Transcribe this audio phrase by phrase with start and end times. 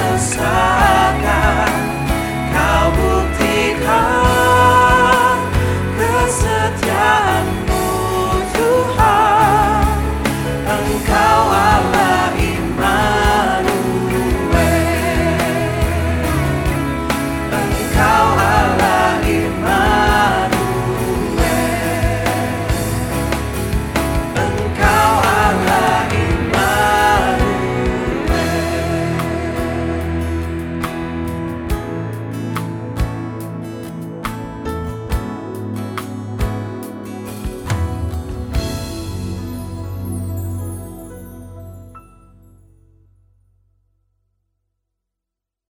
[0.00, 1.72] sesakan
[2.52, 4.48] Kau buktikan
[6.00, 7.69] kesetiaanmu